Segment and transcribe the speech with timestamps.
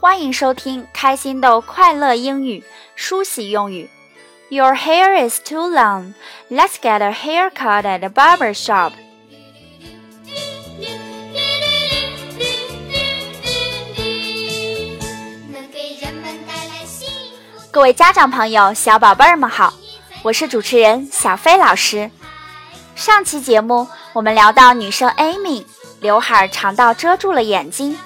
[0.00, 2.62] 欢迎收听开心豆快乐英语
[2.94, 3.90] 梳洗用语。
[4.48, 6.14] Your hair is too long.
[6.48, 8.92] Let's get a haircut at the barber shop.
[17.72, 19.74] 各位家长朋友、小宝贝儿们好，
[20.22, 22.08] 我是主持人小飞老师。
[22.94, 25.64] 上期节目我们聊到女生 Amy
[26.00, 27.98] 刘海长到遮住了眼睛，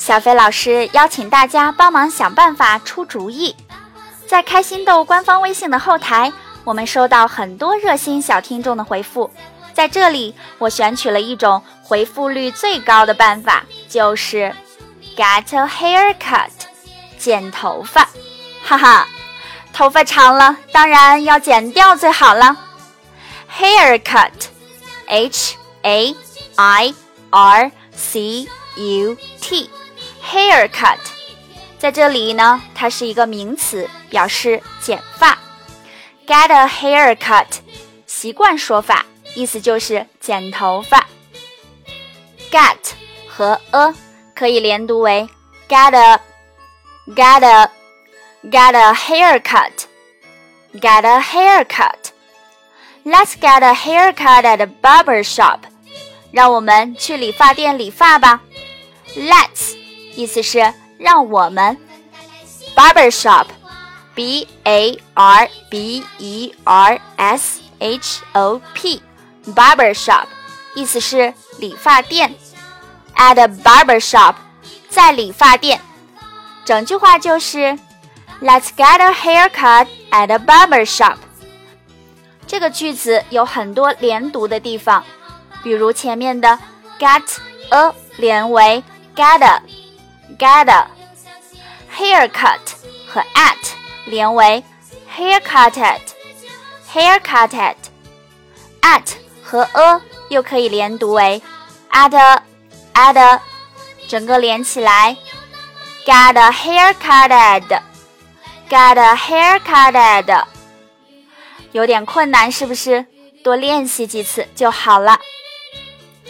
[0.00, 3.54] 小飞老师邀请大家帮忙想办法出主意。
[4.26, 6.32] 在开心豆官方微信的后台，
[6.64, 9.30] 我们收到很多热心小听众的回复，
[9.74, 14.50] 在这里我选取了一种回复率最高的办法，就是
[15.14, 16.48] get a haircut，
[17.18, 18.08] 剪头发。
[18.64, 19.06] 哈哈，
[19.70, 22.56] 头发长了，当然要剪掉最好了。
[23.54, 26.16] hair cut，h a
[26.56, 26.94] i
[27.28, 29.68] r c u t
[30.29, 30.99] T，haircut，
[31.77, 35.37] 在这里呢，它是一个名词，表示剪发。
[36.27, 37.47] Get a haircut，
[38.05, 39.05] 习惯说法，
[39.35, 41.07] 意思就是剪头发。
[42.51, 42.77] Get
[43.27, 43.93] 和 a
[44.33, 45.27] 可以连读为
[45.67, 49.87] get a，get a。Get a haircut.
[50.75, 52.11] Get a haircut.
[53.03, 55.61] Let's get a haircut at a barber shop.
[56.31, 58.41] 让我们去理发店理发吧。
[59.15, 59.75] Let's
[60.15, 61.77] 意思是让我们。
[62.75, 63.47] Barber shop.
[64.13, 69.01] B A R B E R S H O P.
[69.47, 70.25] Barber shop
[70.75, 72.33] 意思是理发店。
[73.15, 74.35] At a barber shop.
[74.89, 75.81] 在理发店。
[76.63, 77.77] 整句话就是。
[78.41, 81.15] Let's get a haircut at a barber shop。
[82.45, 85.03] 这个句子有很多连读的地方，
[85.63, 86.59] 比如前面的
[86.99, 87.23] get
[87.69, 88.83] a 连为
[89.15, 89.61] get a
[90.37, 90.87] get a
[91.95, 92.59] haircut
[93.07, 93.71] 和 at
[94.05, 94.63] 连为
[95.15, 96.01] haircutted
[96.91, 97.75] haircutted
[98.81, 99.13] at
[99.43, 101.41] 和 a 又可以连读为
[101.91, 102.41] at a
[102.93, 103.41] at a，
[104.07, 105.17] 整个连起来
[106.05, 110.45] get a haircutted。Get a haircut，
[111.71, 113.05] 有点困难是不是？
[113.43, 115.19] 多练习几次就好了。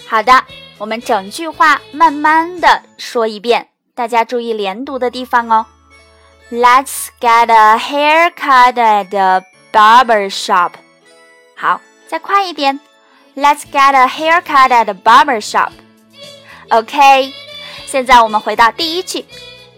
[0.06, 0.44] 好的，
[0.78, 3.69] 我们整句话慢慢的说一遍，
[4.00, 5.66] 大家注意连读的地方哦。
[6.52, 10.74] Let's get a haircut at the barber shop。
[11.56, 12.80] 好，再快一点。
[13.36, 17.34] Let's get a haircut at the barber shop。OK，
[17.86, 19.26] 现在我们回到第一句。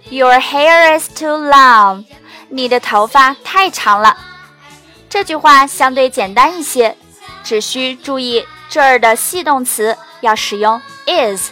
[0.10, 2.06] Your hair is too long。
[2.50, 4.18] 你的头发太长了。
[5.10, 6.98] 这句话相对简单一些，
[7.44, 11.52] 只需注意这儿的系动词要使用 is。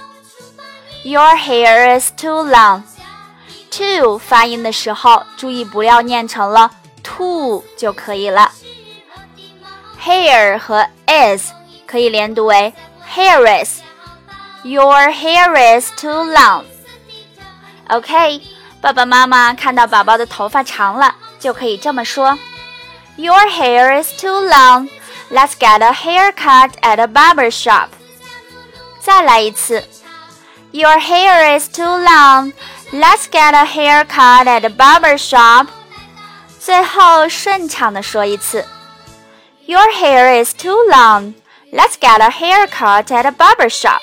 [1.03, 6.72] Your hair is too long。to 发音的时候，注意不要念成了
[7.03, 8.52] to 就可以了。
[10.02, 11.52] hair 和 is
[11.86, 12.74] 可以连读为
[13.13, 18.41] hair is。Your hair is too long。OK。
[18.81, 22.38] 爸爸妈妈看到宝宝的头发长了，就可以这么说：“
[23.16, 24.90] Your hair is too long.
[25.31, 27.88] Let's get a haircut at a barber shop.”
[29.00, 29.84] 再来一次
[30.72, 32.53] ：“Your hair is too long.
[32.91, 35.68] Let's get a haircut at a barber shop.”
[36.59, 38.66] 最后顺畅的说一次：“
[39.66, 41.34] Your hair is too long.
[41.72, 44.02] Let's get a haircut at a barber shop.”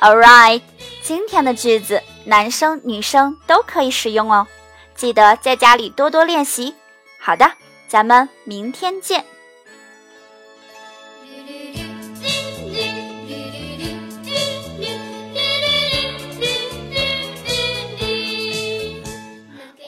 [0.00, 0.62] All right，
[1.02, 2.02] 今天的句子。
[2.24, 4.46] 男生女生都可以使用哦，
[4.94, 6.74] 记得在家里多多练习。
[7.18, 7.50] 好的，
[7.88, 9.24] 咱们明天见。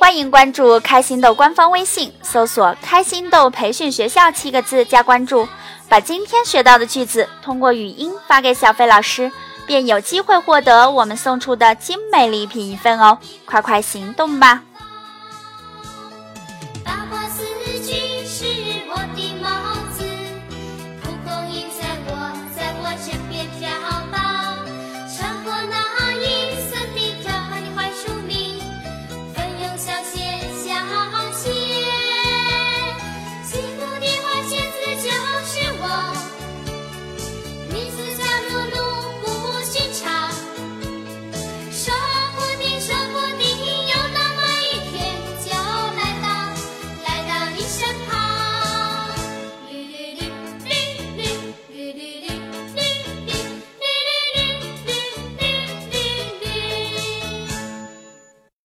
[0.05, 5.47] 欢迎关注开心豆官方微信，搜索“开心豆培训学校”七个字加关注，
[5.89, 9.31] 把今天学到的句子通过语音发给小飞老师。
[9.65, 13.17] 便有机会获得我们送出的精美礼品一份哦！
[13.45, 14.61] 快快行动吧！